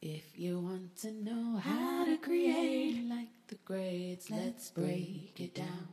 [0.00, 5.88] If you want to know how to create like the greats, let's break it down.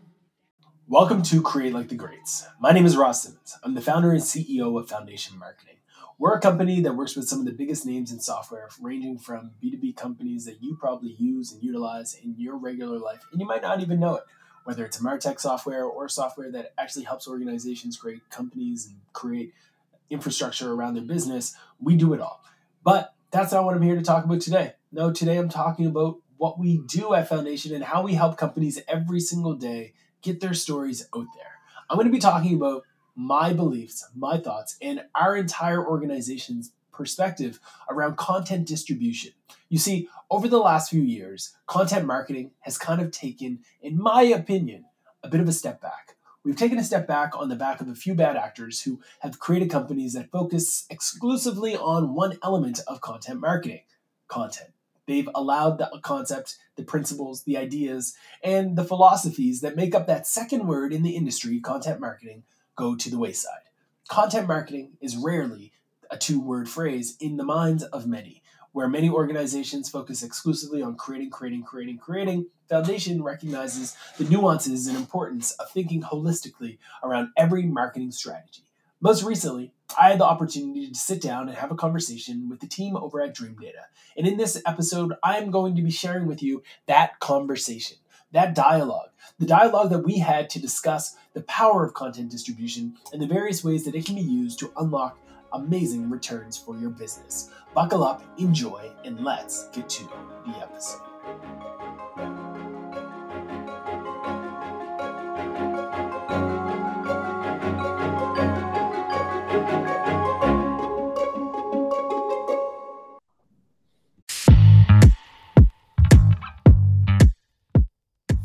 [0.88, 2.46] Welcome to Create Like the Greats.
[2.60, 3.58] My name is Ross Simmonds.
[3.64, 5.78] I'm the founder and CEO of Foundation Marketing.
[6.20, 9.54] We're a company that works with some of the biggest names in software, ranging from
[9.64, 13.64] B2B companies that you probably use and utilize in your regular life, and you might
[13.64, 14.24] not even know it.
[14.66, 19.56] Whether it's a Martech software or software that actually helps organizations create companies and create
[20.12, 22.44] infrastructure around their business, we do it all.
[22.84, 24.74] But that's not what I'm here to talk about today.
[24.92, 28.82] No, today I'm talking about what we do at Foundation and how we help companies
[28.88, 31.60] every single day get their stories out there.
[31.90, 32.84] I'm going to be talking about
[33.16, 37.60] my beliefs, my thoughts, and our entire organization's perspective
[37.90, 39.32] around content distribution.
[39.70, 44.24] You see, over the last few years, content marketing has kind of taken, in my
[44.24, 44.86] opinion,
[45.24, 46.15] a bit of a step back.
[46.46, 49.40] We've taken a step back on the back of a few bad actors who have
[49.40, 53.82] created companies that focus exclusively on one element of content marketing
[54.28, 54.70] content.
[55.08, 60.28] They've allowed the concept, the principles, the ideas, and the philosophies that make up that
[60.28, 62.44] second word in the industry, content marketing,
[62.76, 63.70] go to the wayside.
[64.08, 65.72] Content marketing is rarely
[66.12, 68.44] a two word phrase in the minds of many
[68.76, 74.98] where many organizations focus exclusively on creating, creating, creating, creating, Foundation recognizes the nuances and
[74.98, 78.64] importance of thinking holistically around every marketing strategy.
[79.00, 82.68] Most recently, I had the opportunity to sit down and have a conversation with the
[82.68, 83.86] team over at Dreamdata.
[84.18, 87.96] And in this episode, I am going to be sharing with you that conversation,
[88.34, 93.22] that dialogue, the dialogue that we had to discuss the power of content distribution and
[93.22, 95.18] the various ways that it can be used to unlock
[95.56, 97.50] amazing returns for your business.
[97.74, 100.04] Buckle up, enjoy, and let's get to
[100.46, 101.02] the episode.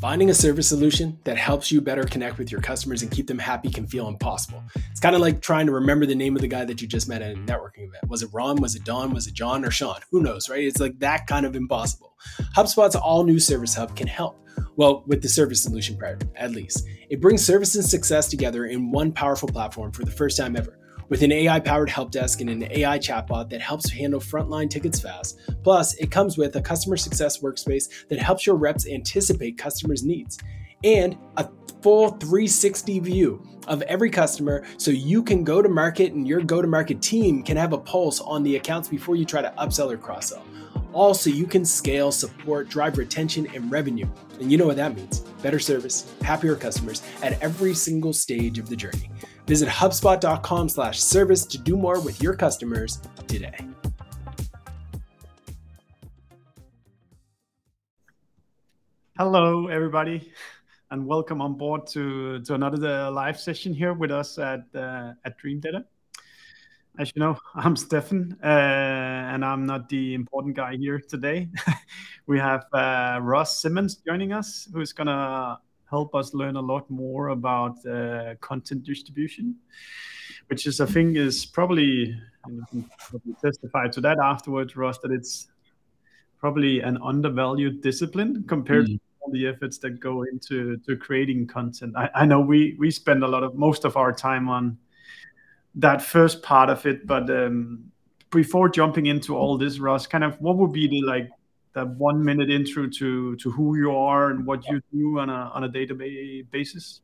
[0.01, 3.39] Finding a service solution that helps you better connect with your customers and keep them
[3.39, 4.65] happy can feel impossible.
[4.91, 7.07] It's kind of like trying to remember the name of the guy that you just
[7.07, 8.09] met at a networking event.
[8.09, 8.63] Was it Ron?
[8.63, 9.13] Was it Don?
[9.13, 10.01] Was it John or Sean?
[10.11, 10.65] Who knows, right?
[10.65, 12.17] It's like that kind of impossible.
[12.57, 14.39] HubSpot's all new Service Hub can help.
[14.77, 16.87] Well, with the service solution part, at least.
[17.11, 20.80] It brings service and success together in one powerful platform for the first time ever
[21.11, 25.01] with an AI powered help desk and an AI chatbot that helps handle frontline tickets
[25.01, 25.39] fast.
[25.63, 30.39] Plus, it comes with a customer success workspace that helps your reps anticipate customers' needs
[30.83, 31.47] and a
[31.83, 36.63] full 360 view of every customer so you can go to market and your go
[36.63, 39.93] to market team can have a pulse on the accounts before you try to upsell
[39.93, 40.45] or cross sell.
[40.93, 44.09] Also, you can scale, support, drive retention, and revenue.
[44.41, 48.69] And you know what that means better service, happier customers at every single stage of
[48.69, 49.11] the journey.
[49.47, 53.57] Visit HubSpot.com slash service to do more with your customers today.
[59.17, 60.33] Hello, everybody,
[60.91, 65.39] and welcome on board to, to another live session here with us at, uh, at
[65.39, 65.85] Dreamdata.
[67.01, 71.49] As you know, I'm Stefan, uh, and I'm not the important guy here today.
[72.27, 76.91] we have uh, Ross Simmonds joining us, who's going to help us learn a lot
[76.91, 79.57] more about uh, content distribution,
[80.49, 85.11] which is, I think, is probably, and you can testify to that afterwards, Ross, that
[85.11, 85.49] it's
[86.39, 88.97] probably an undervalued discipline compared mm.
[88.97, 91.95] to all the efforts that go into to creating content.
[91.97, 94.77] I, I know we we spend a lot of most of our time on
[95.77, 97.07] that first part of it.
[97.07, 97.91] But um,
[98.31, 101.29] before jumping into all this, Ross, kind of what would be the like
[101.75, 105.51] that one minute intro to to who you are and what you do on a
[105.55, 107.01] on a day to day basis?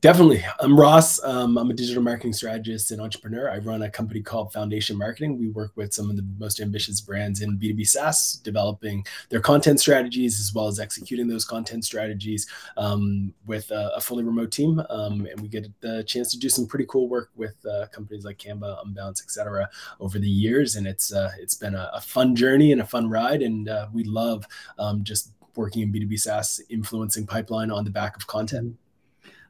[0.00, 0.42] Definitely.
[0.60, 1.22] I'm Ross.
[1.22, 3.50] Um, I'm a digital marketing strategist and entrepreneur.
[3.50, 5.38] I run a company called Foundation Marketing.
[5.38, 9.78] We work with some of the most ambitious brands in B2B SaaS, developing their content
[9.78, 12.48] strategies as well as executing those content strategies
[12.78, 14.82] um, with a, a, fully remote team.
[14.88, 18.24] Um, and we get the chance to do some pretty cool work with uh, companies
[18.24, 19.68] like Canva, Unbounce, etc.
[20.00, 20.76] over the years.
[20.76, 23.42] And it's uh, it's been a, a, fun journey and a fun ride.
[23.42, 24.46] And uh, we love
[24.78, 28.78] um, just working in B2B SaaS, influencing pipeline on the back of content.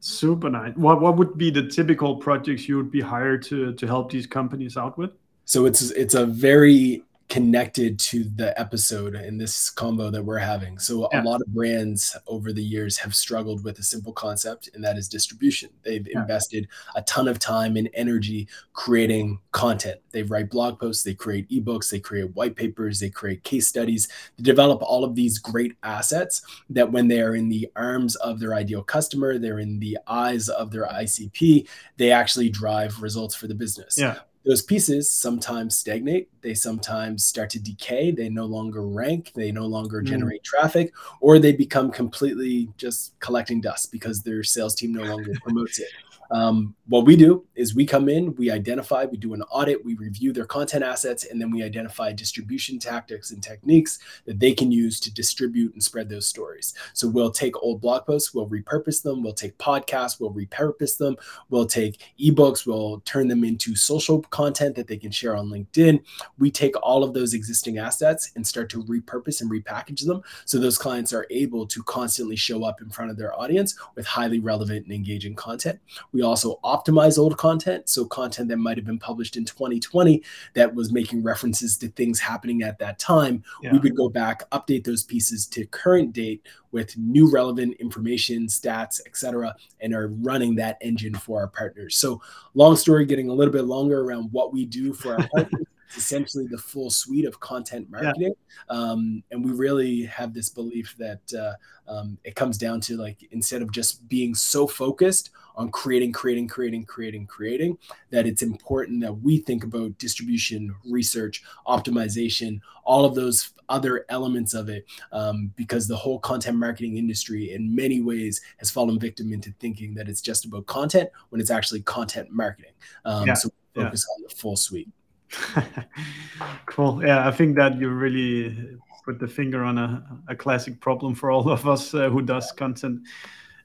[0.01, 0.75] Super nice.
[0.77, 4.27] What what would be the typical projects you would be hired to to help these
[4.27, 5.13] companies out with?
[5.45, 10.77] So it's it's a very connected to the episode in this combo that we're having.
[10.81, 11.23] So yeah.
[11.23, 14.99] a lot of brands over the years have struggled with a simple concept, and that
[14.99, 15.71] is distribution.
[15.85, 16.23] They've yeah.
[16.23, 16.67] invested
[16.97, 20.01] a ton of time and energy creating content.
[20.11, 24.09] They write blog posts, they create ebooks, they create white papers, they create case studies,
[24.37, 28.41] they develop all of these great assets that when they are in the arms of
[28.41, 33.47] their ideal customer, they're in the eyes of their ICP, they actually drive results for
[33.47, 33.97] the business.
[33.97, 36.29] Yeah those pieces sometimes stagnate.
[36.41, 38.11] They sometimes start to decay.
[38.11, 39.33] They no longer rank.
[39.35, 40.07] They no longer Mm.
[40.07, 45.33] generate traffic or they become completely just collecting dust because their sales team no longer
[45.43, 45.89] promotes it.
[46.33, 49.95] Um, what we do is we come in we identify we do an audit we
[49.97, 54.71] review their content assets and then we identify distribution tactics and techniques that they can
[54.71, 56.73] use to distribute and spread those stories.
[56.93, 61.17] So we'll take old blog posts we'll repurpose them we'll take podcasts we'll repurpose them
[61.49, 66.03] we'll take ebooks we'll turn them into social content that they can share on linkedin.
[66.39, 70.59] We take all of those existing assets and start to repurpose and repackage them so
[70.59, 74.41] those clients are able to constantly show up in front of their audience with highly
[74.41, 75.79] relevant and engaging content.
[76.13, 80.23] We also optimize old content so content that might have been published in 2020
[80.55, 83.43] that was making references to things happening at that time.
[83.63, 83.73] Yeah.
[83.73, 89.01] we would go back update those pieces to current date with new relevant information stats
[89.07, 91.97] etc and are running that engine for our partners.
[91.97, 92.21] So
[92.55, 96.05] long story getting a little bit longer around what we do for our partners it's
[96.05, 98.33] essentially the full suite of content marketing.
[98.69, 101.55] Um, and we really have this belief that uh,
[101.91, 106.47] um, it comes down to like instead of just being so focused on creating creating
[106.47, 107.77] creating creating creating
[108.11, 114.55] that it's important that we think about distribution research optimization all of those other elements
[114.55, 119.33] of it um, because the whole content marketing industry in many ways has fallen victim
[119.33, 122.73] into thinking that it's just about content when it's actually content marketing.
[123.05, 123.89] Um, Yeah, so we yeah.
[123.89, 124.89] focus on the full suite
[126.67, 127.05] cool.
[127.05, 131.31] Yeah, I think that you really put the finger on a, a classic problem for
[131.31, 133.01] all of us uh, who does content.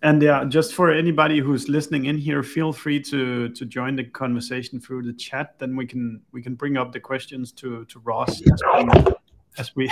[0.01, 4.03] And yeah, just for anybody who's listening in here, feel free to to join the
[4.03, 5.57] conversation through the chat.
[5.57, 8.87] Then we can we can bring up the questions to to Ross as we
[9.57, 9.89] as we,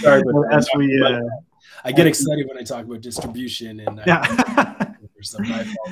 [0.00, 1.20] Sorry as we uh,
[1.84, 4.94] I get excited when I talk about distribution and I- yeah.
[5.16, 5.90] for some my fault.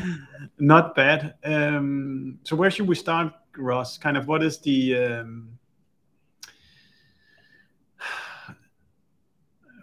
[0.58, 1.34] Not bad.
[1.44, 3.98] Um, so where should we start, Ross?
[3.98, 5.58] Kind of what is the um,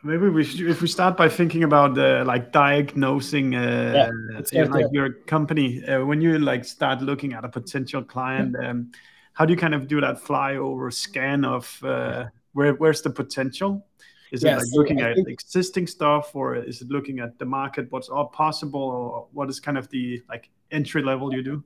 [0.04, 4.52] maybe we should, if we start by thinking about uh, like diagnosing uh, Yeah, let's
[4.52, 8.04] you know, start like your company uh, when you like start looking at a potential
[8.04, 8.56] client.
[8.64, 8.92] Um,
[9.34, 13.86] how do you kind of do that flyover scan of uh, where where's the potential?
[14.32, 17.46] Is Yeah, it like looking at think- existing stuff, or is it looking at the
[17.46, 21.64] market, what's all possible, or what is kind of the like entry level you do?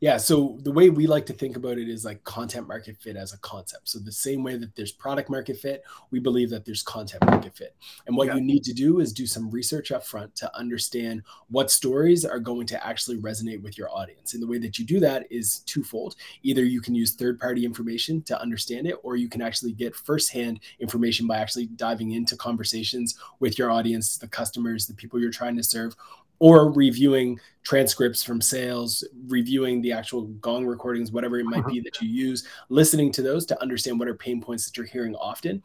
[0.00, 3.16] Yeah, so the way we like to think about it is like content market fit
[3.16, 3.88] as a concept.
[3.88, 7.56] So the same way that there's product market fit, we believe that there's content market
[7.56, 7.74] fit.
[8.06, 8.36] And what Yeah.
[8.36, 12.38] you need to do is do some research up front to understand what stories are
[12.38, 14.34] going to actually resonate with your audience.
[14.34, 16.14] And the way that you do that is twofold.
[16.44, 20.60] Either you can use third-party information to understand it, or you can actually get firsthand
[20.78, 25.56] information by actually diving into conversations with your audience, the customers, the people you're trying
[25.56, 25.96] to serve,
[26.38, 32.00] or reviewing transcripts from sales, reviewing the actual gong recordings, whatever it might be that
[32.00, 35.62] you use, listening to those to understand what are pain points that you're hearing often,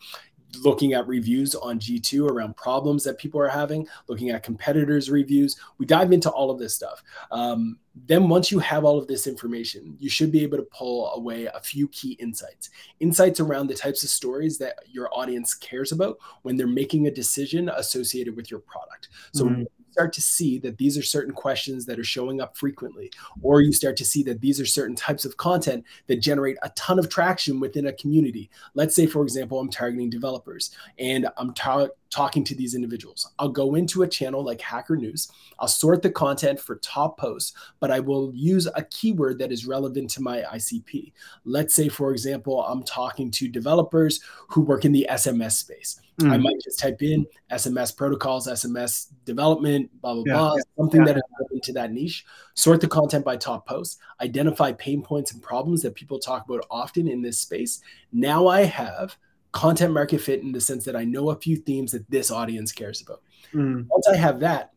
[0.64, 5.60] looking at reviews on G2 around problems that people are having, looking at competitors' reviews.
[5.80, 7.02] We dive into all of this stuff.
[7.32, 11.12] Um, then, once you have all of this information, you should be able to pull
[11.14, 12.70] away a few key insights.
[13.00, 17.12] Insights around the types of stories that your audience cares about when they're making a
[17.12, 19.10] decision associated with your product.
[19.34, 19.66] So, Mhm.
[19.94, 23.12] Start to see that these are certain questions that are showing up frequently,
[23.44, 26.70] or you start to see that these are certain types of content that generate a
[26.72, 28.50] ton of traction within a community.
[28.74, 33.30] Let's say, for example, I'm targeting developers and I'm ta- talking to these individuals.
[33.38, 37.54] I'll go into a channel like Hacker News, I'll sort the content for top posts,
[37.80, 41.14] but I will use a keyword that is relevant to my ICP.
[41.46, 46.00] Let's say, for example, I'm talking to developers who work in the SMS space.
[46.20, 46.44] I Mm.
[46.44, 51.08] might just type in SMS protocols, SMS development, blah, blah, Yeah, blah, something yeah.
[51.08, 52.24] that is relevant to that niche.
[52.54, 56.66] Sort the content by top posts, identify pain points and problems that people talk about
[56.70, 57.82] often in this space.
[58.12, 59.18] Now I have
[59.54, 62.72] content market fit in the sense that I know a few themes that this audience
[62.72, 63.22] cares about.
[63.54, 63.88] Mm.
[63.90, 64.72] Once I have that,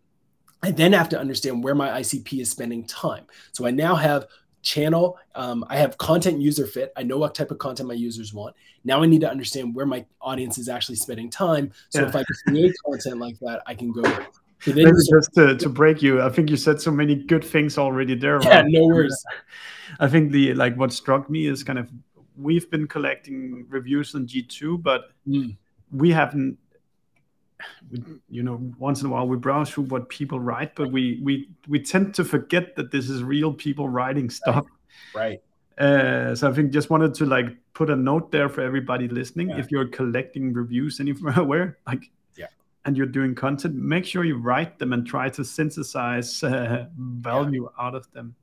[0.63, 3.27] I then have to understand where my ICP is spending time.
[3.53, 4.27] So I now have
[4.67, 6.93] channel, um, I have content user fit.
[6.97, 8.55] I know what type of content my users want.
[8.85, 11.73] Now I need to understand where my audience is actually spending time.
[11.91, 12.09] So Yeah.
[12.09, 14.03] if I create content like that, I can go.
[14.63, 17.79] So Maybe just to, to break you, I think you said so many good things
[17.79, 18.43] already there.
[18.43, 19.17] yeah, no worries.
[20.01, 21.89] I think the like what struck me is kind of
[22.37, 25.57] we've been collecting reviews on G2, but Mm.
[25.93, 26.59] we haven't.
[27.91, 31.21] We- You know, once in a while we browse through what people write, but we
[31.23, 34.67] we we tend to forget that this is real people writing stuff.
[35.15, 35.41] Right.
[35.79, 39.51] Uh, so I think just wanted to like put a note there for everybody listening.
[39.51, 39.59] Yeah.
[39.59, 42.47] If you're collecting reviews anywhere, like, Yeah.
[42.87, 47.69] and you're doing content, make sure you write them and try to synthesize uh, value
[47.79, 48.35] out of them.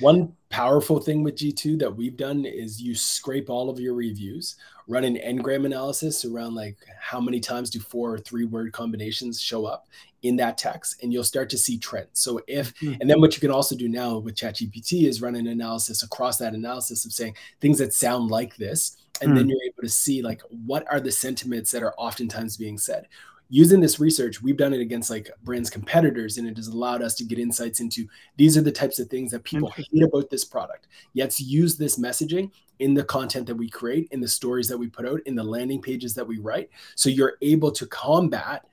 [0.00, 4.56] One powerful thing with G2 that we've done is you scrape all of your reviews,
[4.86, 9.40] run an n-gram analysis around like how many times do four or three word combinations
[9.40, 9.88] show up
[10.22, 12.20] in that text, and you'll start to see trends.
[12.20, 13.00] So if mm-hmm.
[13.00, 16.38] and then what you can also do now with ChatGPT is run an analysis across
[16.38, 19.38] that analysis of saying things that sound like this, and mm-hmm.
[19.38, 23.08] then you're able to see like what are the sentiments that are oftentimes being said
[23.48, 27.14] using this research, we've done it against like brands competitors, and it has allowed us
[27.16, 30.44] to get insights into these are the types of things that people hate about this
[30.44, 30.88] product.
[31.14, 34.88] Let's use this messaging in the content that we create, in the stories that we
[34.88, 36.70] put out, in the landing pages that we write.
[36.94, 38.66] So you're able to combat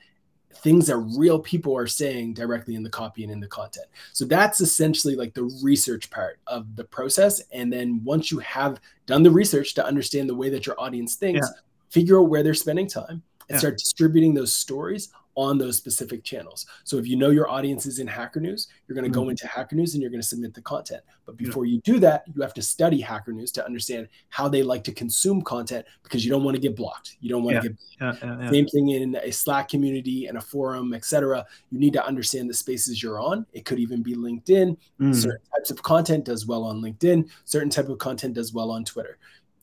[0.58, 3.88] things that real people are saying directly in the copy and in the content.
[4.12, 7.42] So that's essentially like the research part of the process.
[7.52, 11.16] And then once you have done the research to understand the way that your audience
[11.16, 11.62] thinks, yeah.
[11.90, 13.60] figure out where they're spending time and yeah.
[13.60, 16.66] start distributing those stories on those specific channels.
[16.84, 19.26] So if you know your audience is in Hacker News, you're going to mm-hmm.
[19.26, 21.02] go into Hacker News and you're going to submit the content.
[21.26, 21.74] But before yeah.
[21.74, 24.92] you do that, you have to study Hacker News to understand how they like to
[24.92, 27.18] consume content because you don't want to get blocked.
[27.20, 27.62] You don't want yeah.
[27.62, 31.46] to get yeah, same thing in a Slack community and a forum, etc.
[31.72, 33.46] You need to understand the spaces you're on.
[33.54, 34.78] It could even be LinkedIn.
[35.00, 35.16] Mm.
[35.16, 37.30] Certain types of content does well on LinkedIn.
[37.46, 39.18] Certain type of content does well on Twitter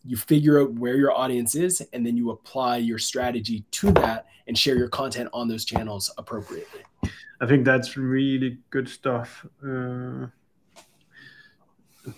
[0.05, 4.27] you figure out where your audience is and then you apply your strategy to that
[4.47, 6.81] and share your content on those channels appropriately.
[7.41, 9.47] I think that's really good stuff.
[9.65, 10.27] Uh,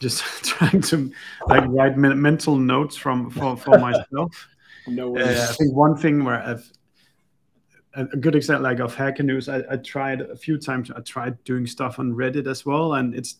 [0.01, 1.13] just trying to
[1.49, 4.49] like write mental notes from for, for myself.
[4.89, 6.69] No uh, i think one thing where i've
[7.95, 11.43] a good example like of hacker news I, I tried a few times i tried
[11.45, 13.37] doing stuff on reddit as well and it's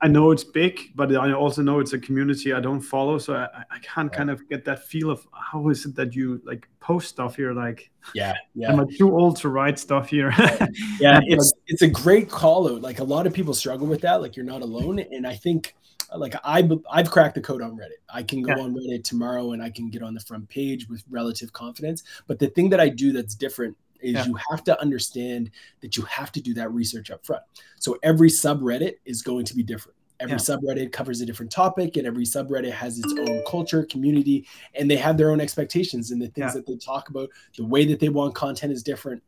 [0.00, 3.34] I know it's big, but I also know it's a community I don't follow, so
[3.34, 6.68] I, I can't kind of get that feel of how is it that you like
[6.80, 7.52] post stuff here?
[7.52, 10.32] Like, yeah, yeah, am I too old to write stuff here?
[11.00, 12.80] yeah, it's it's a great call out.
[12.80, 14.20] Like a lot of people struggle with that.
[14.20, 15.74] Like you're not alone, and I think
[16.16, 18.00] like I I've cracked the code on Reddit.
[18.12, 18.62] I can go yeah.
[18.62, 22.02] on Reddit tomorrow and I can get on the front page with relative confidence.
[22.26, 24.24] But the thing that I do that's different is yeah.
[24.26, 25.50] you have to understand
[25.80, 27.42] that you have to do that research up front.
[27.78, 29.96] So every subreddit is going to be different.
[30.20, 30.38] Every yeah.
[30.38, 34.96] subreddit covers a different topic, and every subreddit has its own culture, community, and they
[34.96, 36.54] have their own expectations and the things yeah.
[36.54, 37.28] that they talk about.
[37.56, 39.22] The way that they want content is different.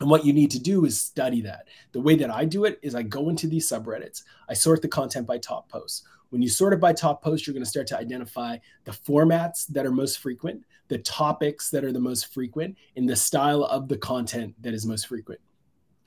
[0.00, 1.68] And what you need to do is study that.
[1.92, 4.88] The way that I do it is I go into these subreddits, I sort the
[4.88, 6.02] content by top posts.
[6.32, 9.66] When you sort it by top post, you're going to start to identify the formats
[9.66, 13.86] that are most frequent, the topics that are the most frequent, and the style of
[13.86, 15.42] the content that is most frequent.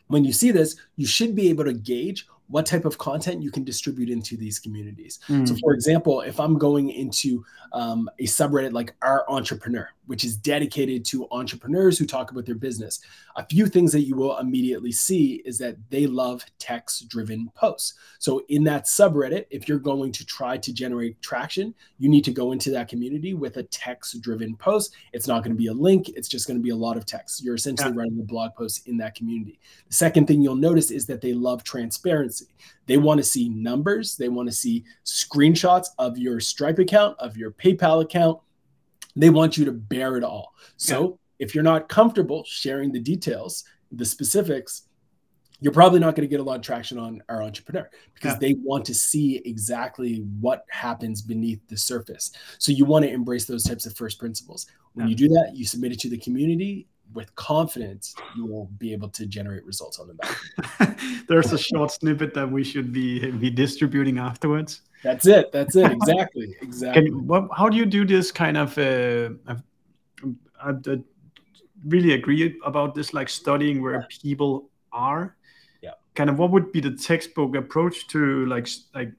[0.08, 3.52] When you see this, you should be able to gauge what type of content you
[3.52, 5.20] can distribute into these communities.
[5.28, 5.48] Mm.
[5.48, 11.06] So, for example, if I'm going into um, a subreddit like r/Entrepreneur, which is dedicated
[11.06, 13.00] to entrepreneurs who talk about their business,
[13.36, 17.96] a few things that you will immediately see is that they love text driven posts.
[18.20, 22.32] So, in that subreddit, if you're going to try to generate traction, you need to
[22.32, 24.96] go into that community with a text driven post.
[25.14, 27.06] It's not going to be a link, it's just going to be a lot of
[27.06, 27.44] text.
[27.44, 28.00] You're essentially yeah.
[28.00, 29.60] running a blog post in that community.
[29.88, 32.48] The second thing you'll notice is that they love transparency.
[32.88, 37.36] They want to see numbers, they want to see screenshots of your Stripe account, of
[37.36, 38.40] your PayPal account
[39.16, 40.54] they want you to bear it all.
[40.78, 41.02] So
[41.40, 41.46] yeah.
[41.46, 44.84] if you're not comfortable sharing the details, the specifics,
[45.62, 48.40] you're probably not going to get a lot of traction on r/Entrepreneur because yeah.
[48.40, 52.32] they want to see exactly what happens beneath the surface.
[52.60, 54.68] So you want to embrace those types of first principles.
[54.94, 55.12] When yeah.
[55.12, 59.10] you do that, you submit it to the community with confidence, you will be able
[59.10, 61.00] to generate results on the back.
[61.28, 64.82] There's a short snippet that we should be be distributing afterwards.
[65.04, 65.52] That's it.
[65.52, 65.92] That's it.
[65.92, 66.56] Exactly.
[66.62, 67.10] Exactly.
[67.10, 68.78] Can, what, how do you do this kind of?
[68.78, 69.30] Uh,
[70.60, 70.98] I, I
[71.86, 74.08] really agree about this, like studying where yeah.
[74.22, 75.36] people are.
[75.82, 75.92] Yeah.
[76.16, 79.12] Kind of, what would be the textbook approach to like like?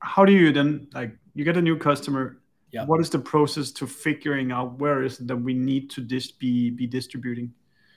[0.00, 2.38] How do you then like you get a new customer?
[2.72, 2.84] Yeah.
[2.84, 6.32] What is the process to figuring out where is it that we need to dis-
[6.32, 7.52] be be distributing?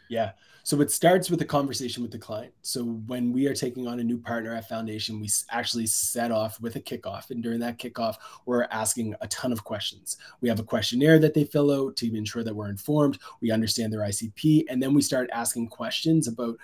[0.10, 0.32] Yeah.
[0.64, 2.54] So it starts with a conversation with the client.
[2.62, 6.60] So when we are taking on a new partner at Foundation, we actually set off
[6.62, 7.32] with a kickoff.
[7.32, 10.18] And during that kickoff, we're asking a ton of questions.
[10.42, 13.20] We have a questionnaire that they fill out to ensure that we're informed.
[13.42, 14.66] We understand their ICP.
[14.70, 16.58] And then we start asking questions about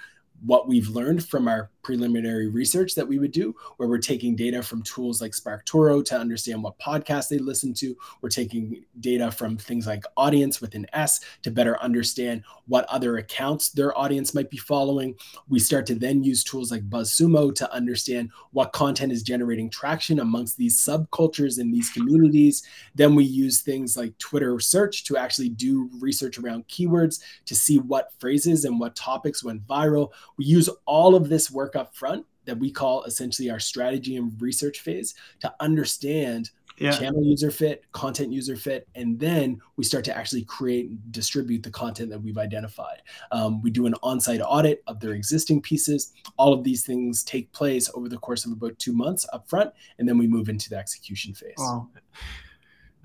[0.45, 4.63] what we've learned from our preliminary research that we would do, where we're taking data
[4.63, 7.95] from tools like SparkToro to understand what podcasts they listen to.
[8.21, 13.17] We're taking data from things like audience with an S to better understand what other
[13.17, 15.13] accounts their audience might be following.
[15.47, 20.21] We start to then use tools like BuzzSumo to understand what content is generating traction
[20.21, 22.63] amongst these subcultures in these communities.
[22.95, 27.77] Then we use things like Twitter search to actually do research around keywords to see
[27.77, 30.09] what phrases and what topics went viral.
[30.37, 34.39] We use all of this work up front that we call essentially our strategy and
[34.41, 36.91] research phase to understand Yeah.
[36.91, 41.63] channel user fit, content user fit, and then we start to actually create and distribute
[41.63, 43.01] the content that we've identified.
[43.31, 46.11] Um, we do an on site audit of their existing pieces.
[46.37, 49.71] All of these things take place over the course of about two months up front,
[49.99, 51.53] and then we move into the execution phase.
[51.57, 51.87] Wow.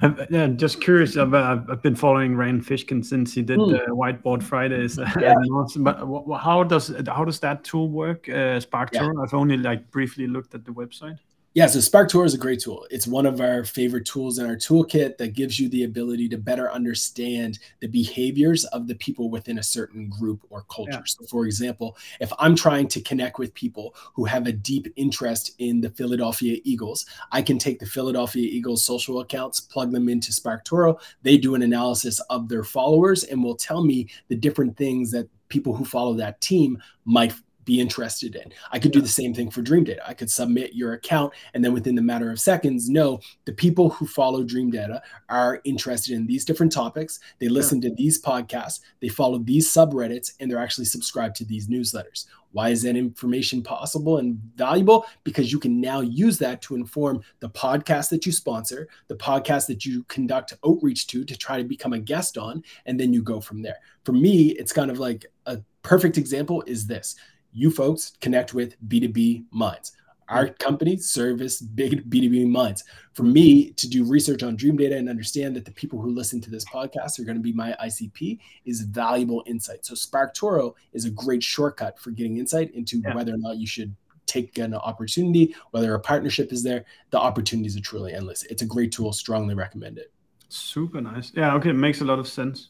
[0.03, 1.17] I'm, yeah, just curious.
[1.17, 3.71] I've, I've I've been following Rand Fishkin since he did Hmm.
[3.73, 4.99] the whiteboard Fridays.
[5.21, 5.35] Yeah.
[5.79, 5.97] but
[6.39, 8.29] how does how does that tool work?
[8.29, 9.11] Uh, Spark Yeah.
[9.23, 11.19] I've only like briefly looked at the website.
[11.53, 12.87] Yeah, so SparkToro is a great tool.
[12.93, 16.39] It's one of our favorite tools in our toolkit that gives you the ability to
[16.39, 20.93] better understand the behaviors of the people within a certain group or culture.
[20.93, 21.03] Yeah.
[21.07, 25.57] So, for example, if I'm trying to connect with people who have a deep interest
[25.59, 30.31] in the Philadelphia Eagles, I can take the Philadelphia Eagles social accounts, plug them into
[30.31, 31.01] SparkToro.
[31.23, 35.29] They do an analysis of their followers and will tell me the different things that
[35.49, 37.35] people who follow that team might
[37.71, 38.53] be interested in.
[38.73, 40.01] I could do the same thing for Dreamdata.
[40.05, 43.91] I could submit your account and then within the matter of seconds know the people
[43.91, 47.21] who follow Dreamdata are interested in these different topics.
[47.39, 51.69] They listen to these podcasts, they follow these subreddits, and they're actually subscribed to these
[51.69, 52.27] newsletters.
[52.51, 55.07] Why is that information possible and valuable?
[55.23, 59.69] Because you can now use that to inform the podcast that you sponsor, the podcast
[59.69, 63.23] that you conduct outreach to to try to become a guest on, and then you
[63.23, 63.77] go from there.
[64.05, 67.17] For me, it's kind of like a perfect example is this
[67.53, 69.93] you folks connect with B2B minds.
[70.29, 70.59] Our mm.
[70.59, 72.85] company service big B2B minds.
[73.13, 76.51] For me to do research on Dreamdata and understand that the people who listen to
[76.51, 79.85] this podcast are going to be my ICP is valuable insight.
[79.85, 83.15] So SparkToro is a great shortcut for getting insight into Yeah.
[83.15, 83.95] whether or not you should
[84.27, 86.85] take an opportunity, whether a partnership is there.
[87.11, 88.45] The opportunities are truly endless.
[88.45, 89.13] It's a great tool.
[89.13, 90.13] Strongly recommend it.
[90.49, 91.33] Super nice.
[91.35, 91.55] Yeah.
[91.57, 91.71] Okay.
[91.71, 92.69] It makes a lot of sense.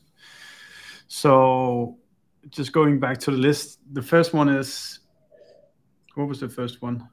[1.08, 1.98] So,
[2.48, 5.00] just going back to the list, the first one is
[6.14, 7.08] what was the first one?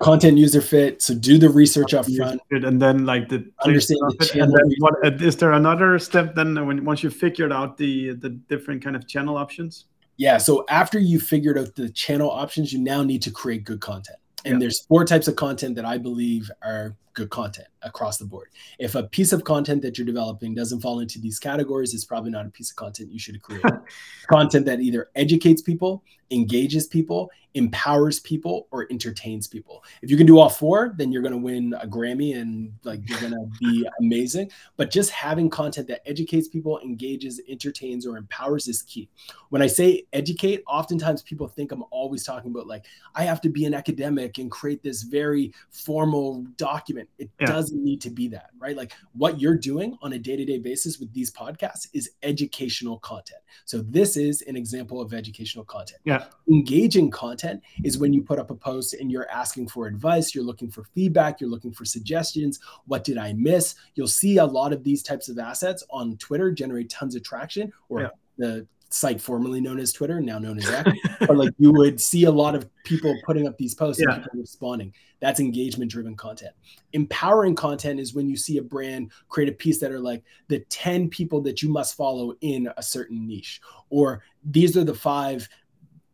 [0.00, 1.00] Content user fit.
[1.00, 2.40] So do the research up front.
[2.50, 6.66] And then like the Understand the it, and then what is there another step then
[6.66, 9.86] when once you figured out the the different kind of channel options?
[10.18, 10.36] Yeah.
[10.38, 14.18] So after you figured out the channel options, you now need to create good content.
[14.44, 14.60] And Yeah.
[14.60, 18.50] there's four types of content that I believe are good content across the board.
[18.78, 22.30] If a piece of content that you're developing doesn't fall into these categories, it's probably
[22.30, 23.64] not a piece of content you should create.
[24.28, 29.82] content that either educates people, engages people, empowers people, or entertains people.
[30.02, 33.00] If you can do all four, then you're going to win a Grammy and like
[33.08, 34.50] you're going to be amazing.
[34.76, 39.08] But just having content that educates people, engages, entertains, or empowers is key.
[39.48, 43.48] When I say educate, oftentimes people think I'm always talking about like I have to
[43.48, 47.05] be an academic and create this very formal document.
[47.18, 47.46] It Yeah.
[47.46, 48.76] doesn't need to be that, right?
[48.76, 53.40] Like what you're doing on a day-to-day basis with these podcasts is educational content.
[53.64, 56.00] So this is an example of educational content.
[56.04, 56.26] Yeah.
[56.50, 60.44] Engaging content is when you put up a post and you're asking for advice, you're
[60.44, 62.60] looking for feedback, you're looking for suggestions.
[62.86, 63.74] What did I miss?
[63.94, 67.72] You'll see a lot of these types of assets on Twitter generate tons of traction
[67.88, 68.08] or Yeah.
[68.38, 68.66] the
[68.96, 70.90] site formerly known as Twitter, now known as X.
[71.20, 74.14] but like you would see a lot of people putting up these posts Yeah.
[74.14, 74.92] and people responding.
[75.20, 76.54] That's engagement driven content.
[76.92, 80.60] Empowering content is when you see a brand create a piece that are like the
[80.68, 85.48] 10 people that you must follow in a certain niche, or these are the five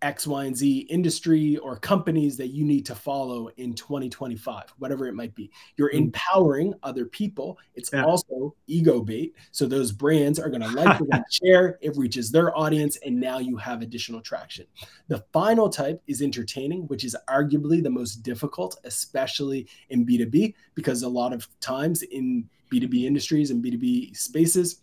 [0.03, 5.07] X, Y, and Z industry or companies that you need to follow in 2025, whatever
[5.07, 5.51] it might be.
[5.77, 5.99] You're Mm.
[6.07, 7.59] empowering other people.
[7.75, 8.05] It's Yeah.
[8.05, 9.35] also ego bait.
[9.53, 13.39] So those brands are going to like, to share, it reaches their audience, and now
[13.39, 14.67] you have additional traction.
[15.09, 21.03] The final type is entertaining, which is arguably the most difficult, especially in B2B, because
[21.03, 24.81] a lot of times in B2B industries and B2B spaces,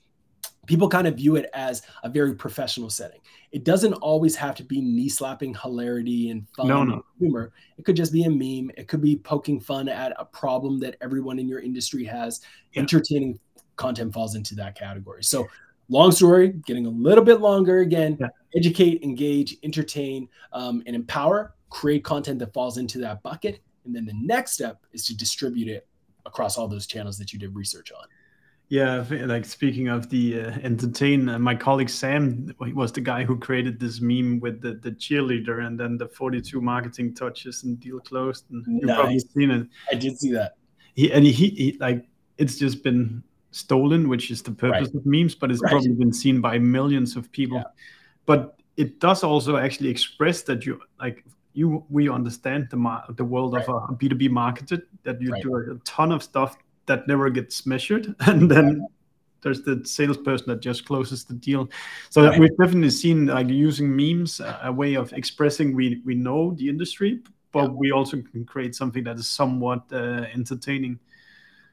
[0.69, 3.19] people kind of view it as a very professional setting.
[3.51, 7.05] It doesn't always have to be knee slapping hilarity and fun No, and no.
[7.17, 7.51] humor.
[7.79, 8.69] It could just be a meme.
[8.77, 12.41] It could be poking fun at a problem that everyone in your industry has.
[12.73, 12.81] Yeah.
[12.81, 13.39] Entertaining
[13.77, 15.23] content falls into that category.
[15.23, 15.47] So,
[15.89, 18.15] long story, getting a little bit longer again.
[18.19, 18.27] Yeah.
[18.55, 21.55] Educate, engage, entertain, um, and empower.
[21.71, 23.61] Create content that falls into that bucket.
[23.85, 25.87] And then the next step is to distribute it
[26.27, 28.05] across all those channels that you did research on.
[28.69, 33.23] Yeah, like speaking of the uh, entertain, uh, my colleague Sam he was the guy
[33.23, 37.79] who created this meme with the, the cheerleader and then the 42 marketing touches and
[37.79, 38.45] deal closed.
[38.51, 39.67] And you've probably seen it.
[39.91, 40.53] I did see that.
[40.93, 42.05] He and he, he like
[42.37, 45.71] it's just been stolen, which is the purpose of memes, but it's Right.
[45.71, 47.57] probably been seen by millions of people.
[47.57, 47.63] Yeah.
[48.27, 53.25] But it does also actually express that you like you we understand the mar- the
[53.25, 55.41] world of a B two B marketer that you Right.
[55.41, 56.55] do a ton of stuff
[56.89, 58.85] that never gets measured, and then
[59.41, 61.69] there's the salesperson that just closes the deal.
[62.09, 62.39] So right.
[62.39, 66.67] we've definitely seen like using memes a, a, way of expressing we we know the
[66.67, 67.21] industry,
[67.53, 67.69] but yeah.
[67.69, 70.99] we also can create something that is somewhat uh, entertaining.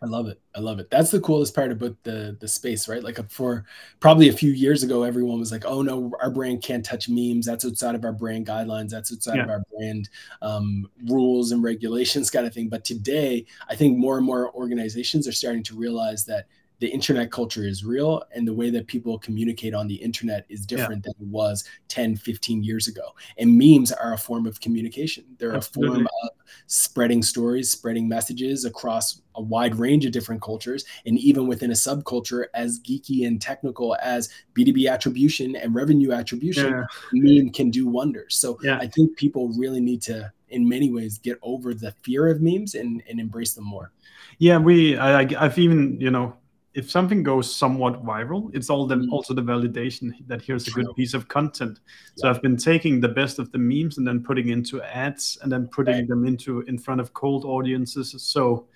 [0.03, 0.41] I love it.
[0.55, 0.91] I love it.
[0.91, 3.03] That's the coolest part about the the space, right?
[3.03, 3.65] Like for
[4.01, 7.47] probably a few years ago, everyone was like, "Oh no, our brand can't touch memes.
[7.47, 8.91] That's outside of our brand guidelines.
[8.91, 9.45] That's outside yeah.
[9.45, 10.09] of our brand
[10.43, 15.27] um, rules and regulations, kind of thing." But today, I think more and more organizations
[15.27, 16.47] are starting to realize that
[16.79, 20.67] the internet culture is real and the way that people communicate on the internet is
[20.67, 21.13] different yeah.
[21.19, 25.55] than it was 10 15 years ago and memes are a form of communication they're
[25.55, 25.89] Absolutely.
[25.89, 26.31] a form of
[26.67, 31.75] spreading stories spreading messages across a wide range of different cultures and even within a
[31.75, 36.85] subculture as geeky and technical as b2b attribution and revenue attribution yeah.
[37.13, 38.79] meme can do wonders so yeah.
[38.79, 42.77] i think people really need to in many ways get over the fear of memes
[42.77, 43.93] and, and embrace them more
[44.39, 46.37] yeah we I, i've even you know
[46.77, 49.11] if something goes somewhat viral, it's all the, mm.
[49.11, 51.81] also the validation that here's a good piece of content.
[52.17, 55.51] So I've been taking the best of the memes and then putting into ads and
[55.51, 56.09] then putting right.
[56.09, 58.15] them into in front of cold audiences.
[58.23, 58.67] So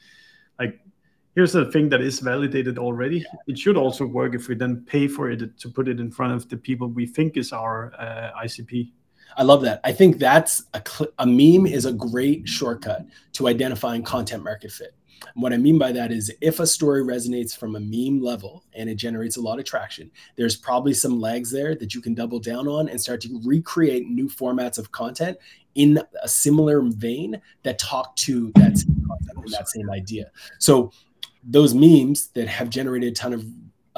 [0.59, 0.81] like
[1.35, 3.23] here's a thing that is validated already.
[3.47, 6.33] It should also work if we then pay for it to put it in front
[6.33, 8.93] of the people we think is our uh, ICP.
[9.37, 9.81] I love that.
[9.85, 14.73] I think that's a, cl- a meme is a great shortcut to identifying content market
[14.73, 14.95] fit.
[15.35, 18.65] And what I mean by that is if a story resonates from a meme level
[18.75, 22.15] and it generates a lot of traction, there's probably some legs there that you can
[22.15, 25.37] double down on and start to recreate new formats of content
[25.75, 29.07] in a similar vein that talk to that same
[29.37, 30.31] and that same idea.
[30.59, 30.93] So
[31.45, 33.45] those memes that have generated a ton of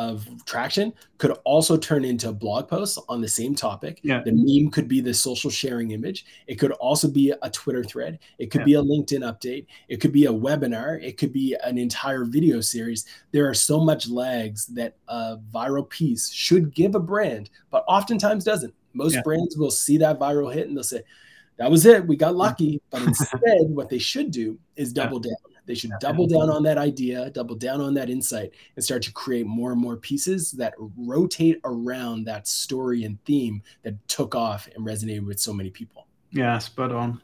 [0.03, 4.01] of traction could also turn into blog posts on the same topic.
[4.03, 4.23] Yeah.
[4.25, 6.27] The meme could be the social sharing image.
[6.47, 8.19] It could also be a Twitter thread.
[8.39, 8.65] It could yeah.
[8.65, 9.67] be a LinkedIn update.
[9.89, 11.03] It could be a webinar.
[11.03, 13.07] It could be an entire video series.
[13.31, 18.45] There are so much legs that a viral piece should give a brand, but oftentimes
[18.45, 18.75] doesn't.
[18.95, 19.23] Most yeah.
[19.23, 21.03] brands will see that viral hit and they'll say,
[21.59, 22.07] that was it.
[22.07, 22.81] We got lucky.
[22.91, 26.79] But instead, what they should do is double down they should double down on that
[26.79, 30.75] idea, double down on that insight, and start to create more and more pieces that
[30.97, 36.07] rotate around that story and theme that took off and resonated with so many people.
[36.31, 37.21] Yeah, spot on.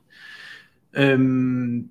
[0.94, 1.90] Um,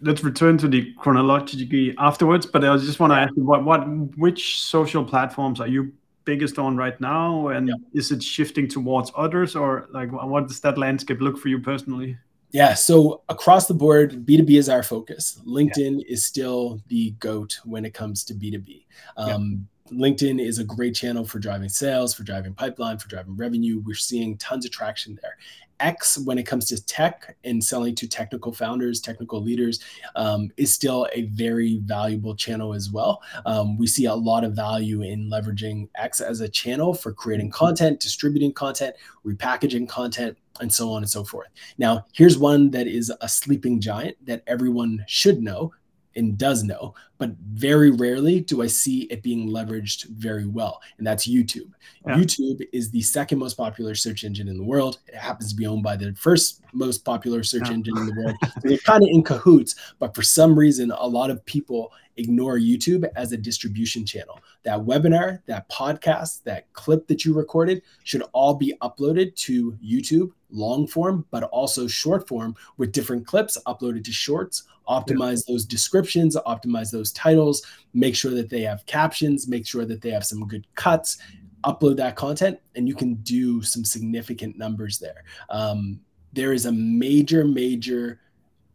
[0.00, 3.86] let's return to the chronology afterwards, but I just want to ask you what, what
[4.16, 5.92] which social platforms are you
[6.24, 7.74] biggest on right now, and yeah.
[7.94, 12.18] is it shifting towards others, or like what does that landscape look for you personally?
[12.56, 15.38] Yeah, so across the board, B2B is our focus.
[15.46, 16.06] LinkedIn yeah.
[16.08, 18.86] is still the GOAT when it comes to B2B.
[19.18, 19.98] Um, yeah.
[19.98, 23.82] LinkedIn is a great channel for driving sales, for driving pipeline, for driving revenue.
[23.84, 25.36] We're seeing tons of traction there.
[25.80, 29.80] X, when it comes to tech and selling to technical founders, technical leaders,
[30.14, 33.22] um, is still a very valuable channel as well.
[33.44, 37.50] Um, we see a lot of value in leveraging X as a channel for creating
[37.50, 41.48] content, distributing content, repackaging content, and so on and so forth.
[41.78, 45.72] Now, here's one that is a sleeping giant that everyone should know
[46.16, 50.80] and does know, but very rarely do I see it being leveraged very well.
[50.98, 51.70] And that's YouTube.
[52.06, 52.16] Yeah.
[52.16, 54.98] YouTube is the second most popular search engine in the world.
[55.06, 57.74] It happens to be owned by the first most popular search yeah.
[57.74, 58.36] engine in the world.
[58.56, 62.58] So they're kind of in cahoots, but for some reason, a lot of people ignore
[62.58, 64.40] YouTube as a distribution channel.
[64.62, 70.30] That webinar, that podcast, that clip that you recorded should all be uploaded to YouTube
[70.50, 74.64] long form, but also short form with different clips uploaded to shorts.
[74.88, 75.54] Optimize yeah.
[75.54, 80.10] those descriptions, optimize those titles, make sure that they have captions, make sure that they
[80.10, 81.18] have some good cuts.
[81.64, 85.24] Upload that content, and you can do some significant numbers there.
[85.50, 85.98] Um,
[86.32, 88.20] there is a major, major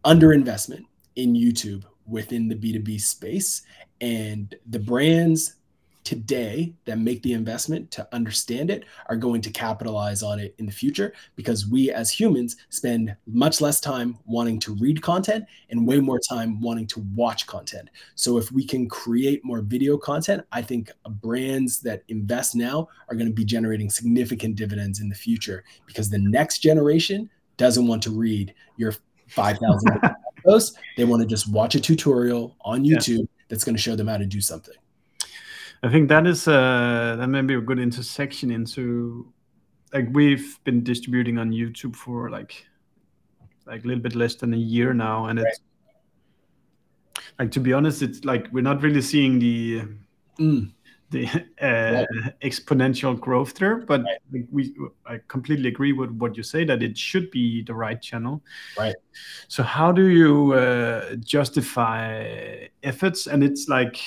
[0.04, 0.84] underinvestment
[1.16, 3.62] in YouTube within the B2B space.
[4.02, 5.56] And the brands
[6.04, 10.66] today that make the investment to understand it are going to capitalize on it in
[10.66, 15.88] the future because we as humans spend much less time wanting to read content and
[15.88, 17.90] way more time wanting to watch content.
[18.16, 23.16] So if we can create more video content, I think brands that invest now are
[23.16, 28.02] going to be generating significant dividends in the future because the next generation doesn't want
[28.04, 28.94] to read your
[29.28, 30.02] 5,000
[30.46, 30.78] posts.
[30.98, 33.44] They want to just watch a tutorial on YouTube yeah.
[33.50, 34.76] that's going to show them how to do something.
[35.84, 39.32] I think that is uh, that may be a good intersection into
[39.94, 42.66] like we've been distributing on YouTube for like
[43.66, 45.48] like a little bit less than a year now, and right.
[45.48, 45.60] it's
[47.40, 49.82] like to be honest, it's like we're not really seeing the
[50.38, 50.72] mm
[51.12, 51.28] the
[51.62, 52.08] uh, right.
[52.42, 53.78] exponential growth there.
[53.78, 54.46] But right.
[54.52, 54.74] we,
[55.06, 58.42] I completely agree with what you say that it should be the right channel.
[58.78, 58.96] Right.
[59.48, 63.28] So how do you uh, justify efforts?
[63.28, 64.00] And it's like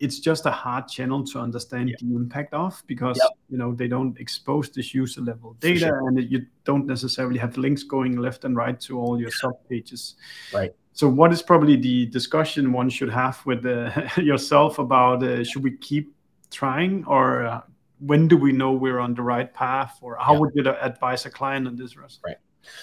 [0.00, 1.96] it's just a hard channel to understand Yeah.
[2.00, 6.08] the impact of because you know they don't expose this user level data sure.
[6.08, 10.16] and you don't necessarily have links going left and right to all your sub pages
[10.54, 10.72] Right.
[10.92, 15.62] so what is probably the discussion one should have with uh, yourself about uh, should
[15.62, 16.14] we keep
[16.50, 17.60] trying or uh,
[18.00, 20.38] when do we know we're on the right path or how Yeah.
[20.40, 22.18] would you advise a client on this Russ?
[22.24, 22.36] Right.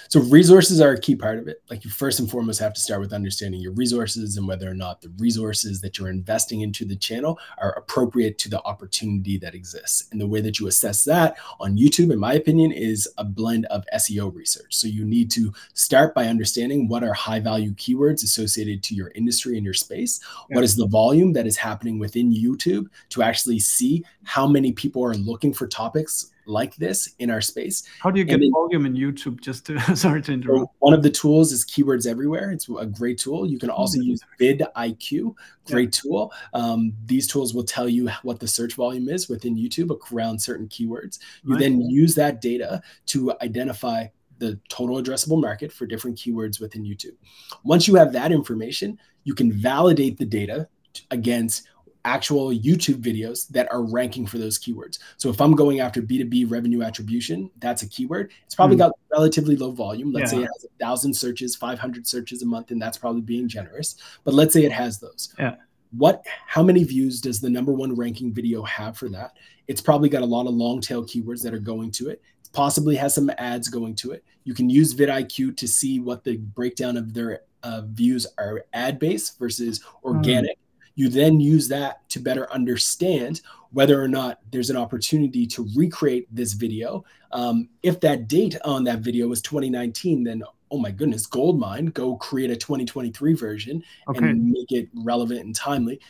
[0.08, 1.62] So resources are a key part of it.
[1.70, 4.74] Like you first and foremost have to start with understanding your resources and whether or
[4.74, 9.54] not the resources that you're investing into the channel are appropriate to the opportunity that
[9.54, 10.08] exists.
[10.12, 13.66] And the way that you assess that on YouTube, in my opinion, is a blend
[13.66, 14.74] of SEO research.
[14.74, 19.12] So you need to start by understanding what are high value keywords associated to your
[19.14, 20.20] industry and your space.
[20.48, 20.64] What Yeah.
[20.64, 25.14] is the volume that is happening within YouTube to actually see how many people are
[25.14, 28.94] looking for topics like this in our space how do you get then- volume in
[28.94, 32.50] youtube just to sorry to interrupt one of the tools is Keywords Everywhere.
[32.50, 33.46] It's a great tool.
[33.46, 35.34] You can also use vidIQ,
[35.66, 36.32] great tool.
[36.54, 40.68] Um, these tools will tell you what the search volume is within YouTube around certain
[40.68, 41.18] keywords.
[41.44, 41.60] You Right.
[41.60, 44.06] then use that data to identify
[44.38, 47.16] the total addressable market for different keywords within YouTube.
[47.64, 50.68] Once you have that information, you can validate the data
[51.10, 51.68] against
[52.08, 54.98] actual YouTube videos that are ranking for those keywords.
[55.18, 58.32] So if I'm going after B2B revenue attribution, that's a keyword.
[58.46, 58.78] It's probably Mm.
[58.78, 60.10] got relatively low volume.
[60.12, 63.46] Let's say it has a thousand searches, 500 searches a month, and that's probably being
[63.46, 63.96] generous.
[64.24, 65.34] But let's say it has those.
[65.38, 65.56] Yeah.
[65.92, 69.32] What, how many views does the number one ranking video have for that?
[69.68, 72.22] It's probably got a lot of long tail keywords that are going to it.
[72.44, 74.24] It possibly has some ads going to it.
[74.44, 78.98] You can use vidIQ to see what the breakdown of their uh, views are ad
[78.98, 80.58] based versus organic.
[80.98, 86.26] You then use that to better understand whether or not there's an opportunity to recreate
[86.34, 87.04] this video.
[87.30, 91.86] Um, if that date on that video was 2019, then oh my goodness, gold mine,
[91.86, 96.00] go create a 2023 version okay and make it relevant and timely.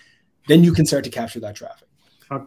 [0.46, 1.87] Then you can start to capture that traffic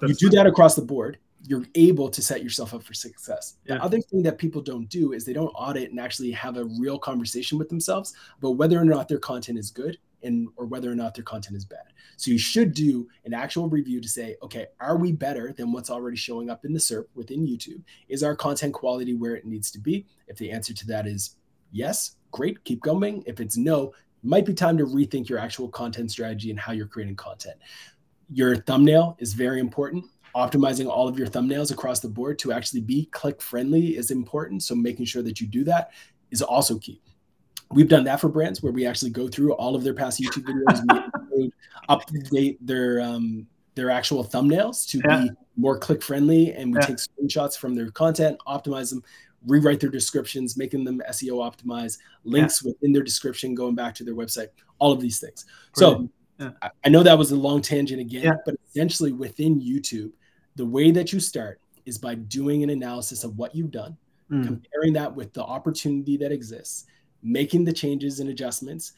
[0.07, 3.75] you do that across the board you're able to set yourself up for success Yeah.
[3.77, 6.65] the other thing that people don't do is they don't audit and actually have a
[6.79, 10.91] real conversation with themselves about whether or not their content is good and or whether
[10.91, 11.93] or not their content is bad.
[12.17, 15.89] So you should do an actual review to say okay are we better than what's
[15.89, 17.83] already showing up in the serp within youtube?
[18.09, 20.05] Is our content quality where it needs to be?
[20.27, 21.35] If the answer to that is
[21.71, 23.23] yes great keep going.
[23.25, 26.87] If it's no might be time to rethink your actual content strategy and how you're
[26.87, 27.57] creating content.
[28.31, 30.05] Your thumbnail is very important.
[30.35, 34.63] Optimizing all of your thumbnails across the board to actually be click friendly is important.
[34.63, 35.91] So making sure that you do that
[36.29, 37.01] is also key
[37.73, 40.43] we've done that for brands where we actually go through all of their past youtube
[40.45, 41.51] videos we
[41.89, 45.23] update their um, their actual thumbnails to Yeah.
[45.23, 46.85] be more click friendly and we Yeah.
[46.87, 49.03] take screenshots from their content optimize them
[49.47, 54.13] rewrite their descriptions making them seo optimized links within their description going back to their
[54.15, 54.47] website
[54.79, 56.07] all of these things so
[56.37, 56.57] Brilliant.
[56.61, 58.31] I- I know that was a long tangent again, Yeah.
[58.47, 60.11] but essentially within YouTube,
[60.55, 63.95] the way that you start is by doing an analysis of what you've done,
[64.31, 64.45] Mm.
[64.47, 66.85] comparing that with the opportunity that exists,
[67.23, 68.93] making the changes and adjustments,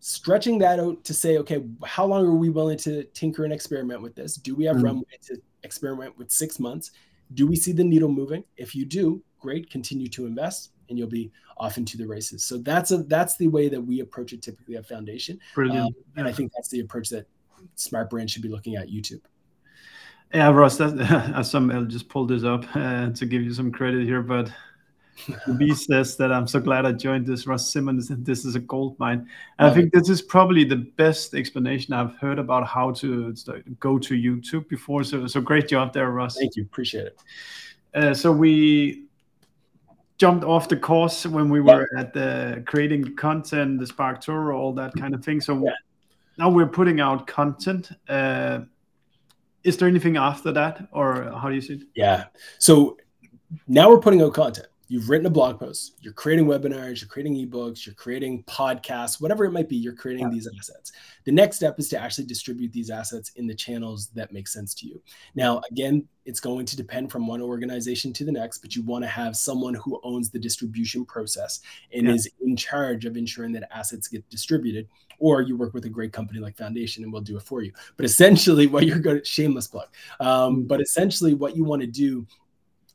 [0.00, 4.02] stretching that out to say, okay, how long are we willing to tinker and experiment
[4.02, 4.36] with this?
[4.36, 4.84] Do we have Mm.
[4.84, 6.92] runway to experiment with six months?
[7.34, 8.44] Do we see the needle moving?
[8.56, 12.44] If you do, great, continue to invest and you'll be off into the races.
[12.44, 15.40] So that's a that's the way that we approach it typically at Foundation.
[15.54, 17.26] brilliant Um, and I think that's the approach that
[17.74, 19.22] smart brands should be looking at YouTube.
[20.34, 20.98] Yeah, Ross, that,
[21.36, 24.50] as some, I'll just pull this up uh, to give you some credit here, but
[25.58, 27.46] B says that I'm so glad I joined this.
[27.46, 29.28] Russ Simmonds, and this is a gold mine.
[29.58, 33.34] And I think this is probably the best explanation I've heard about how to
[33.80, 35.04] go to YouTube before.
[35.04, 36.36] So, so great job there, Russ.
[36.36, 37.20] Thank you, appreciate it.
[37.94, 39.04] Uh, so we
[40.18, 44.94] jumped off the course when we were at the creating content, the SparkToro, all that
[44.94, 45.40] kind of thing.
[45.40, 45.72] So Yeah.
[46.38, 47.90] now we're putting out content.
[48.08, 48.60] Uh,
[49.62, 51.82] is there anything after that, or how do you see it?
[51.94, 52.24] Yeah.
[52.58, 52.96] So
[53.66, 54.68] now we're putting out content.
[54.88, 59.44] You've written a blog post, you're creating webinars, you're creating ebooks, you're creating podcasts, whatever
[59.44, 60.34] it might be, you're creating Yeah.
[60.34, 60.92] these assets.
[61.24, 64.74] The next step is to actually distribute these assets in the channels that make sense
[64.74, 65.02] to you.
[65.34, 69.02] Now, again, it's going to depend from one organization to the next, but you want
[69.02, 71.60] to have someone who owns the distribution process
[71.92, 72.14] and Yeah.
[72.14, 74.86] is in charge of ensuring that assets get distributed.
[75.18, 77.72] Or you work with a great company like Foundation and we'll do it for you.
[77.96, 79.88] But essentially, what you're going to shameless plug.
[80.20, 82.26] Um, but essentially, what you want to do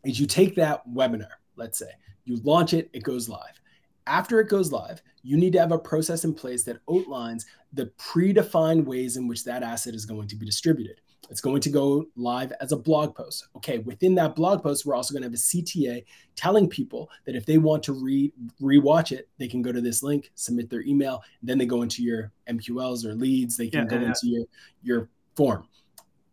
[0.05, 1.91] is you take that webinar, let's say,
[2.25, 3.59] you launch it, it goes live.
[4.07, 7.87] After it goes live, you need to have a process in place that outlines the
[7.97, 11.01] predefined ways in which that asset is going to be distributed.
[11.29, 13.47] It's going to go live as a blog post.
[13.55, 16.03] Okay, within that blog post, we're also going to have a CTA
[16.35, 20.03] telling people that if they want to re rewatch it, they can go to this
[20.03, 23.85] link, submit their email, then they go into your MQLs or leads, they can Yeah,
[23.85, 24.45] go yeah, into your
[24.83, 25.67] your form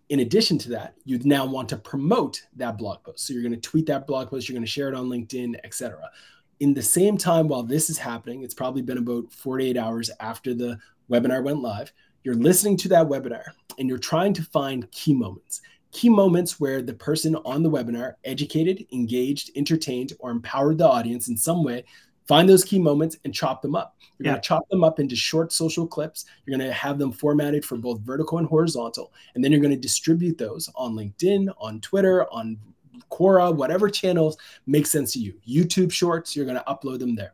[0.09, 3.27] in addition to that, you now want to promote that blog post.
[3.27, 5.57] So you're going to tweet that blog post, you're going to share it on LinkedIn,
[5.65, 6.11] etc.
[6.61, 10.55] In the same time while this is happening, it's probably been about 48 hours after
[10.55, 10.79] the
[11.11, 11.93] webinar went live.
[12.25, 13.45] You're listening to that webinar
[13.79, 15.61] and you're trying to find key moments.
[15.93, 21.29] Key moments where the person on the webinar educated, engaged, entertained, or empowered the audience
[21.29, 21.85] in some way
[22.29, 23.97] Find those key moments and chop them up.
[24.19, 24.33] You're yeah.
[24.33, 26.27] going to chop them up into short social clips.
[26.45, 29.15] You're going to have them formatted for both vertical and horizontal.
[29.35, 32.59] And then you're going to distribute those on LinkedIn, on Twitter, on
[33.11, 34.37] Quora, whatever channels
[34.67, 35.35] make sense to you.
[35.49, 37.33] YouTube shorts, you're going to upload them there.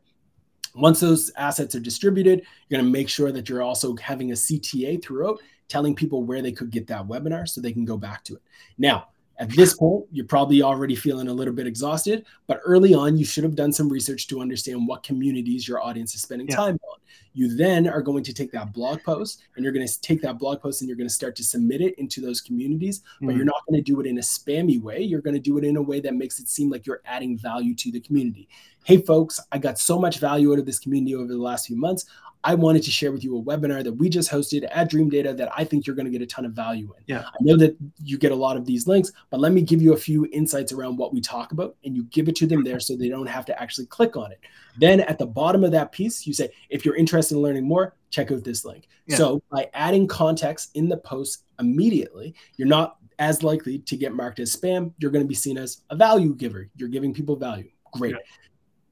[0.77, 4.35] Once those assets are distributed, you're going to make sure that you're also having a
[4.35, 8.23] CTA throughout, telling people where they could get that webinar so they can go back
[8.25, 8.43] to it.
[8.79, 13.17] Now, at this point, you're probably already feeling a little bit exhausted, but early on,
[13.17, 16.57] you should have done some research to understand what communities your audience is spending yeah.
[16.57, 16.99] time on.
[17.33, 20.39] You then are going to take that blog post and you're going to take that
[20.39, 23.27] blog post and you're going to start to submit it into those communities, mm.
[23.27, 25.01] but you're not going to do it in a spammy way.
[25.01, 27.37] You're going to do it in a way that makes it seem like you're adding
[27.37, 28.49] value to the community.
[28.85, 31.77] Hey, folks, I got so much value out of this community over the last few
[31.77, 32.05] months.
[32.45, 35.51] I wanted to share with you a webinar that we just hosted at Dreamdata that
[35.57, 37.05] I think you're going to get a ton of value in.
[37.07, 37.23] Yeah.
[37.23, 39.95] I know that you get a lot of these links, but let me give you
[39.95, 42.79] a few insights around what we talk about and you give it to them there
[42.81, 44.41] so they don't have to actually click on it.
[44.77, 47.97] Then at the bottom of that piece, you say, if you're interested in learning more,
[48.11, 48.89] check out this link.
[49.07, 49.17] Yeah.
[49.17, 54.39] So by adding context in the post immediately, you're not as likely to get marked
[54.39, 54.93] as spam.
[54.99, 56.69] You're going to be seen as a value giver.
[56.77, 57.71] You're giving people value.
[57.93, 58.13] Great.
[58.13, 58.19] Yeah.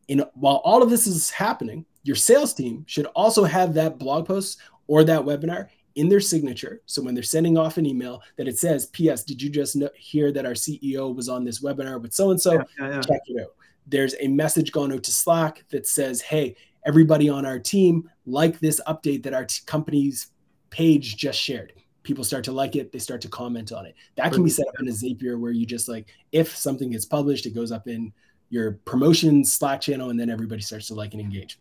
[0.08, 4.26] In, while all of this is happening, your sales team should also have that blog
[4.26, 6.80] post or that webinar in their signature.
[6.86, 9.24] So when they're sending off an email that it says, P.S.
[9.24, 12.40] Did you just know, hear that our CEO was on this webinar with so and
[12.40, 12.58] so?
[13.02, 13.54] Check it out.
[13.86, 18.58] There's a message going out to Slack that says, Hey, everybody on our team, like
[18.60, 20.28] this update that our t- company's
[20.70, 21.72] page just shared.
[22.02, 23.94] People start to like it, they start to comment on it.
[24.16, 27.04] That can be set up in a Zapier where you just like, if something gets
[27.04, 28.12] published, it goes up in
[28.50, 31.58] your promotion Slack channel, and then everybody starts to like and engage.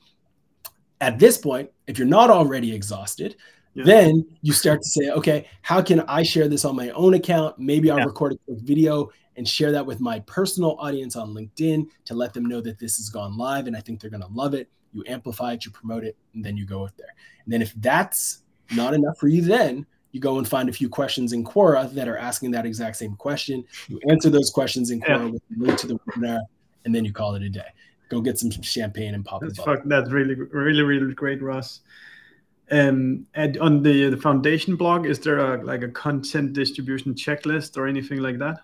[1.01, 3.35] At this point, if you're not already exhausted,
[3.73, 3.83] yeah.
[3.85, 7.57] then you start to say, okay, how can I share this on my own account?
[7.57, 8.05] Maybe I'll yeah.
[8.05, 12.33] record a quick video and share that with my personal audience on LinkedIn to let
[12.33, 14.69] them know that this has gone live and I think they're going to love it.
[14.93, 17.15] You amplify it, you promote it, and then you go out there.
[17.45, 18.43] And then if that's
[18.75, 22.09] not enough for you, then you go and find a few questions in Quora that
[22.09, 23.63] are asking that exact same question.
[23.87, 25.31] You answer those questions in Quora yeah.
[25.31, 26.41] with a link to the webinar,
[26.83, 27.67] and then you call it a day
[28.11, 31.79] go get some champagne and pop that's, fuck, that's really really really great ross.
[32.69, 37.77] Um, and on the the foundation blog is there a like a content distribution checklist
[37.77, 38.59] or anything like that?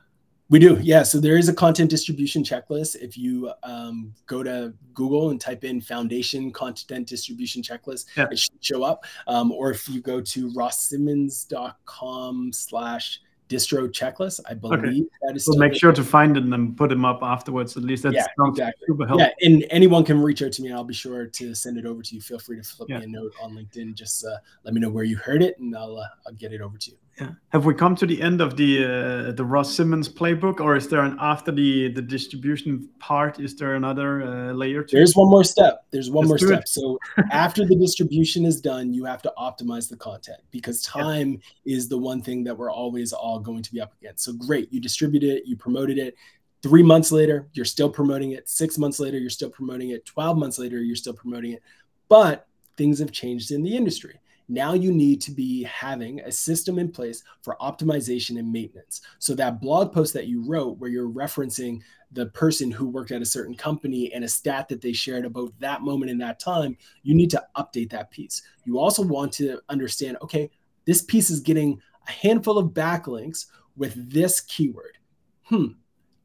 [0.49, 1.03] We do yeah.
[1.03, 2.95] So there is a content distribution checklist.
[2.95, 8.27] If you um, go to google and type in foundation content distribution checklist yeah.
[8.31, 9.05] it should show up.
[9.27, 14.39] Um, or if you go to rosssimmonds.com slash distro checklist.
[14.49, 15.03] I believe okay.
[15.23, 15.47] that is.
[15.47, 17.77] We'll make sure to find them and put them up afterwards.
[17.77, 18.85] At least that's yeah, exactly.
[18.87, 19.27] super helpful.
[19.39, 20.71] Yeah, and anyone can reach out to me.
[20.71, 22.21] I'll be sure to send it over to you.
[22.21, 22.99] Feel free to flip yeah.
[22.99, 23.95] me a note on LinkedIn.
[23.95, 26.61] Just uh, let me know where you heard it, and I'll uh, I'll get it
[26.61, 26.97] over to you.
[27.19, 27.31] Yeah.
[27.49, 30.87] Have we come to the end of the uh, the Ross Simmonds playbook, or is
[30.87, 33.39] there an after the the distribution part?
[33.39, 34.83] Is there another uh, layer?
[34.83, 35.83] To There's one more step.
[35.89, 36.61] There's one Let's more step.
[36.61, 36.67] It.
[36.67, 36.99] So
[37.31, 41.77] after the distribution is done, you have to optimize the content because time yeah.
[41.77, 44.25] is the one thing that we're always all going to be up against.
[44.25, 46.15] So great, you distributed it, you promoted it.
[46.61, 48.47] Three months later, you're still promoting it.
[48.47, 50.05] Six months later, you're still promoting it.
[50.05, 51.63] Twelve months later, you're still promoting it.
[52.09, 56.79] But things have changed in the industry now you need to be having a system
[56.79, 59.01] in place for optimization and maintenance.
[59.19, 61.81] So that blog post that you wrote where you're referencing
[62.13, 65.51] the person who worked at a certain company and a stat that they shared about
[65.59, 68.41] that moment in that time, you need to update that piece.
[68.63, 70.49] You also want to understand, okay,
[70.85, 74.97] this piece is getting a handful of backlinks with this keyword.
[75.43, 75.67] Hmm,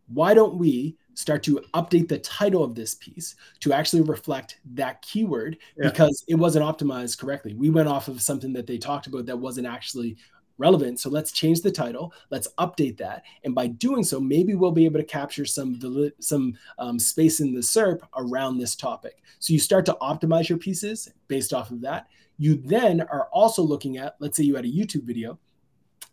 [0.07, 5.03] why don't we start to update the title of this piece to actually reflect that
[5.03, 5.89] keyword yeah.
[5.89, 7.55] because it wasn't optimized correctly.
[7.55, 10.17] We went off of something that they talked about that wasn't actually
[10.59, 11.01] relevant.
[11.01, 12.13] So let's change the title.
[12.31, 15.81] Let's update that, and by doing so, maybe we'll be able to capture some
[16.21, 19.23] some um, space in the SERP around this topic.
[19.39, 22.07] So you start to optimize your pieces based off of that.
[22.39, 25.39] You then are also looking at, let's say you had a YouTube video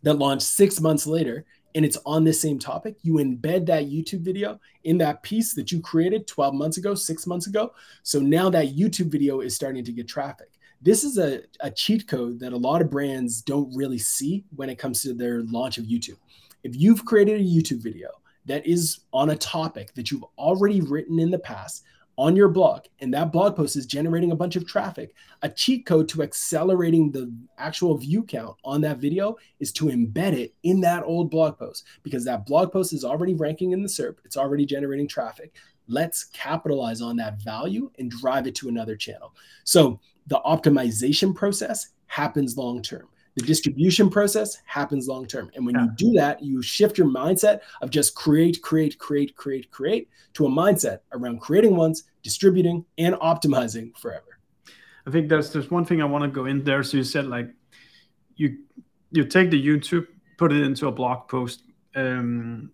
[0.02, 1.44] that launched six months later
[1.74, 5.70] and it's on the same topic, you embed that YouTube video in that piece that
[5.70, 7.72] you created 12 months ago, six months ago.
[8.02, 10.50] So now that YouTube video is starting to get traffic.
[10.82, 14.70] This is a, a cheat code that a lot of brands don't really see when
[14.70, 16.16] it comes to their launch of YouTube.
[16.62, 18.08] If you've created a YouTube video
[18.46, 21.84] that is on a topic that you've already written in the past,
[22.18, 25.86] on your blog and that blog post is generating a bunch of traffic, a cheat
[25.86, 30.80] code to accelerating the actual view count on that video is to embed it in
[30.80, 34.36] that old blog post because that blog post is already ranking in the SERP, it's
[34.36, 35.54] already generating traffic.
[35.88, 39.34] Let's capitalize on that value and drive it to another channel.
[39.64, 43.08] So the optimization process happens long term.
[43.36, 45.50] The distribution process happens long term.
[45.54, 45.84] And when yeah.
[45.84, 50.46] you do that, you shift your mindset of just create, create, create, create, create to
[50.46, 54.38] a mindset around creating once, distributing, and optimizing forever.
[55.06, 56.82] I think there's there's one thing I want to go in there.
[56.82, 57.50] So you said like
[58.36, 58.58] you
[59.10, 60.06] you take the YouTube,
[60.36, 61.62] put it into a blog post.
[61.94, 62.70] Um,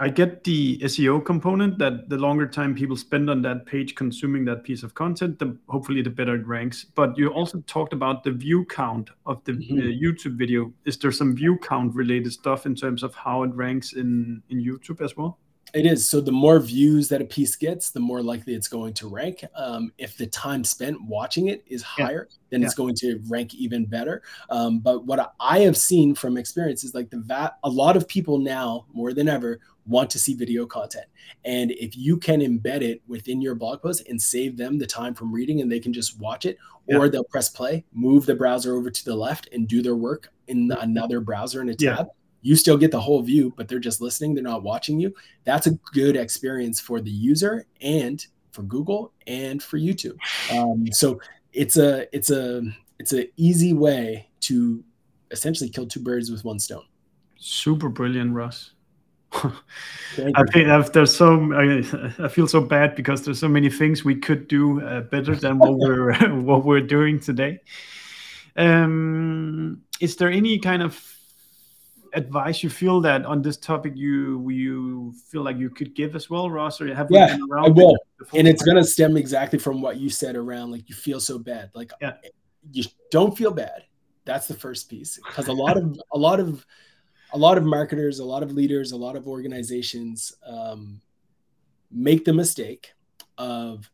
[0.00, 4.44] I get the SEO component that the longer time people spend on that page consuming
[4.44, 6.84] that piece of content, the hopefully the better it ranks.
[6.84, 9.78] But you also talked about the view count of the mm-hmm.
[9.78, 10.72] uh, YouTube video.
[10.84, 14.62] Is there some view count related stuff in terms of how it ranks in in
[14.62, 15.38] YouTube as well?
[15.74, 16.08] It is.
[16.08, 19.44] So the more views that a piece gets, the more likely it's going to rank.
[19.54, 22.36] Um, if the time spent watching it is higher, yeah.
[22.50, 22.66] then yeah.
[22.66, 24.22] it's going to rank even better.
[24.48, 28.08] Um, but what I have seen from experience is like the va- a lot of
[28.08, 31.06] people now more than ever want to see video content.
[31.44, 35.14] And if you can embed it within your blog post and save them the time
[35.14, 36.98] from reading and they can just watch it, yeah.
[36.98, 40.32] or they'll press play, move the browser over to the left and do their work
[40.46, 41.80] in another browser in a tab.
[41.80, 42.04] Yeah.
[42.40, 45.14] You still get the whole view, but they're just listening, they're not watching you.
[45.44, 50.16] That's a good experience for the user and for Google and for YouTube.
[50.52, 51.20] Um, so
[51.52, 52.62] it's a it's a
[52.98, 54.84] it's an easy way to
[55.30, 56.84] essentially kill two birds with one stone.
[57.38, 58.72] Super brilliant, Russ.
[59.32, 64.16] I think there's so I, I, feel so bad because there's so many things we
[64.16, 67.60] could do uh, better than what we're what we're doing today.
[68.56, 70.98] Um, is there any kind of
[72.14, 76.30] advice you feel that on this topic you you feel like you could give as
[76.30, 76.80] well, Ross?
[76.80, 77.96] Or have yeah, I will,
[78.34, 81.70] and it's gonna stem exactly from what you said around like you feel so bad,
[81.74, 82.14] like yeah.
[82.72, 83.84] you don't feel bad.
[84.24, 86.64] That's the first piece because a lot of a lot of
[87.32, 91.00] a lot of marketers, a lot of leaders, a lot of organizations um,
[91.90, 92.92] make the mistake
[93.36, 93.90] of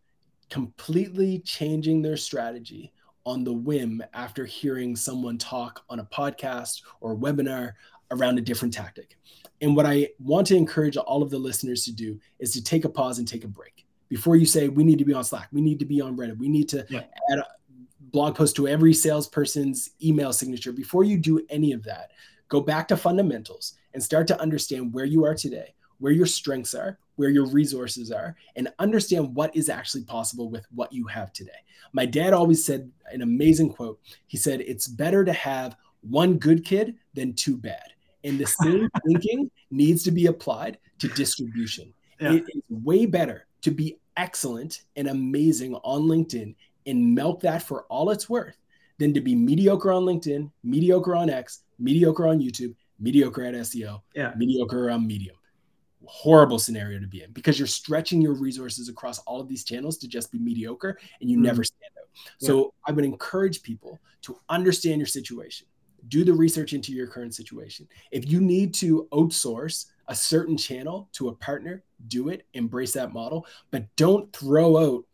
[0.50, 2.92] completely changing their strategy
[3.26, 7.72] on the whim after hearing someone talk on a podcast or a webinar
[8.10, 9.16] around a different tactic.
[9.60, 12.84] And what I want to encourage all of the listeners to do is to take
[12.84, 15.48] a pause and take a break before you say, we need to be on Slack,
[15.52, 17.02] we need to be on Reddit, we need to yeah.
[17.32, 17.46] add a
[18.00, 20.72] blog post to every salesperson's email signature.
[20.72, 22.12] Before you do any of that,
[22.48, 26.74] go back to fundamentals and start to understand where you are today, where your strengths
[26.74, 31.32] are, where your resources are, and understand what is actually possible with what you have
[31.32, 31.52] today.
[31.92, 34.00] My dad always said an amazing quote.
[34.26, 37.92] He said, It's better to have one good kid than two bad.
[38.24, 41.92] And the same thinking needs to be applied to distribution.
[42.20, 42.34] Yeah.
[42.34, 46.54] It is way better to be excellent and amazing on LinkedIn
[46.86, 48.56] and milk that for all it's worth
[48.98, 54.00] than to be mediocre on LinkedIn, mediocre on X, mediocre on YouTube, mediocre at SEO,
[54.14, 54.32] yeah.
[54.36, 55.36] mediocre on Medium.
[56.06, 59.96] Horrible scenario to be in because you're stretching your resources across all of these channels
[59.98, 61.42] to just be mediocre and you mm.
[61.42, 62.08] never stand out.
[62.40, 62.46] Yeah.
[62.48, 65.66] So I would encourage people to understand your situation,
[66.08, 67.88] do the research into your current situation.
[68.10, 73.14] If you need to outsource a certain channel to a partner, do it, embrace that
[73.14, 75.04] model, but don't throw out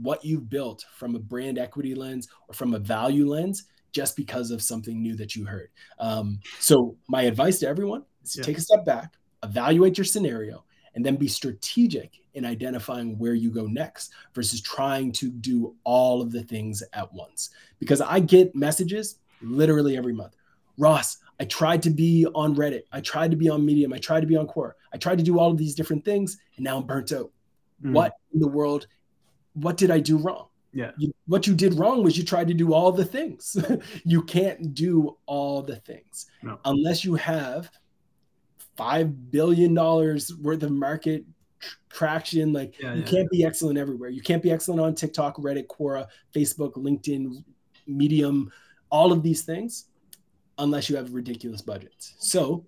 [0.00, 4.50] what you've built from a brand equity lens or from a value lens just because
[4.50, 5.70] of something new that you heard.
[5.98, 8.44] Um, so, my advice to everyone is to yeah.
[8.44, 13.50] take a step back, evaluate your scenario, and then be strategic in identifying where you
[13.50, 17.50] go next versus trying to do all of the things at once.
[17.78, 20.34] Because I get messages literally every month
[20.78, 24.20] Ross, I tried to be on Reddit, I tried to be on Medium, I tried
[24.20, 26.78] to be on Quora, I tried to do all of these different things, and now
[26.78, 27.30] I'm burnt out.
[27.84, 27.92] Mm.
[27.92, 28.86] What in the world?
[29.60, 30.48] What did I do wrong?
[30.72, 30.92] Yeah.
[30.98, 33.56] You, what you did wrong was you tried to do all the things.
[34.04, 36.58] you can't do all the things no.
[36.64, 37.70] unless you have
[38.76, 41.24] five billion dollars worth of market
[41.58, 42.52] tr- traction.
[42.52, 43.38] Like yeah, you yeah, can't yeah.
[43.38, 44.10] be excellent everywhere.
[44.10, 47.42] You can't be excellent on TikTok, Reddit, Quora, Facebook, LinkedIn,
[47.86, 48.52] Medium,
[48.90, 49.86] all of these things,
[50.58, 52.14] unless you have ridiculous budgets.
[52.18, 52.66] So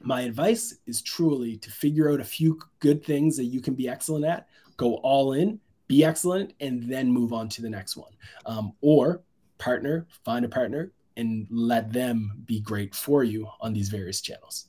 [0.00, 3.88] my advice is truly to figure out a few good things that you can be
[3.88, 8.12] excellent at, go all in be excellent and then move on to the next one.
[8.44, 9.22] Um, or
[9.58, 14.66] partner find a partner and let them be great for you on these various channels.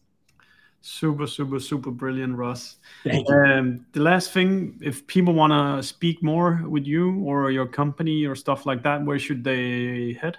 [0.81, 3.35] Super super super brilliant ross thank you.
[3.35, 8.25] Um, the last thing if people want to speak more with you or your company
[8.25, 10.37] or stuff like that where should they head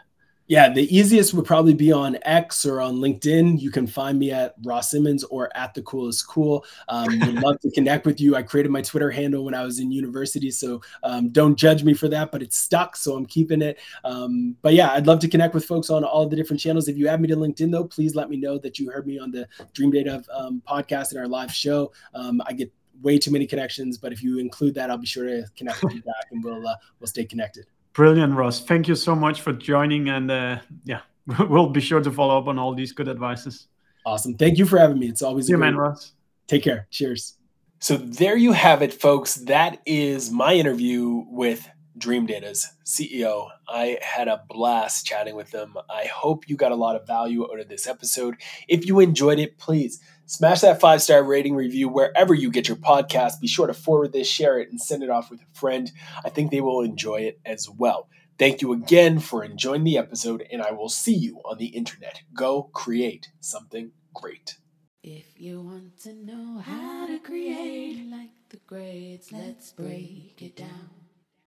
[0.48, 3.60] Yeah, the easiest would probably be on X or on LinkedIn.
[3.60, 6.64] You can find me at Ross Simmonds or at the coolest cool.
[6.88, 8.34] Um, would love to connect with you.
[8.34, 11.92] I created my Twitter handle when I was in university, so um, don't judge me
[11.92, 13.78] for that, but it's stuck, so I'm keeping it.
[14.04, 16.88] Um, but yeah, I'd love to connect with folks on all the different channels.
[16.88, 19.18] If you add me to LinkedIn, though, please let me know that you heard me
[19.18, 21.92] on the Dreamdata um, podcast and our live show.
[22.14, 22.72] Um, I get
[23.02, 25.92] way too many connections, but if you include that, I'll be sure to connect with
[25.92, 27.66] you back, and we'll uh, we'll stay connected.
[27.98, 28.60] Brilliant, Ross.
[28.60, 30.08] Thank you so much for joining.
[30.08, 31.00] And uh, yeah,
[31.48, 33.66] we'll be sure to follow up on all these good advices.
[34.06, 34.36] Awesome.
[34.36, 35.08] Thank you for having me.
[35.08, 36.12] It's always See you, man, Ross.
[36.46, 36.86] Take care.
[36.92, 37.34] Cheers.
[37.80, 39.34] So there you have it, folks.
[39.34, 41.68] That is my interview with
[41.98, 43.48] Dreamdata's CEO.
[43.66, 45.76] I had a blast chatting with them.
[45.90, 48.36] I hope you got a lot of value out of this episode.
[48.68, 52.76] If you enjoyed it, please Smash that five star rating review wherever you get your
[52.76, 53.40] podcast.
[53.40, 55.90] Be sure to forward this, share it, and send it off with a friend.
[56.22, 58.10] I think they will enjoy it as well.
[58.38, 62.20] Thank you again for enjoying the episode, and I will see you on the internet.
[62.34, 64.58] Go create something great.
[65.02, 70.97] If you want to know how to create like the greats, let's break it down.